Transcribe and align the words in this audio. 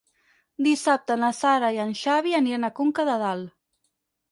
Dissabte 0.67 1.17
na 1.25 1.29
Sara 1.41 1.69
i 1.77 1.79
en 1.85 1.93
Xavi 2.01 2.35
aniran 2.41 2.69
a 2.71 2.75
Conca 2.83 3.09
de 3.13 3.21
Dalt. 3.27 3.57